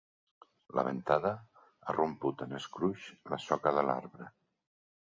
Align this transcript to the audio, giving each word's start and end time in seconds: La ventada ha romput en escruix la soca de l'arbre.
La 0.79 0.85
ventada 0.87 1.33
ha 1.85 1.97
romput 1.99 2.43
en 2.47 2.59
escruix 2.63 3.07
la 3.35 3.41
soca 3.49 3.77
de 3.79 3.87
l'arbre. 3.91 4.35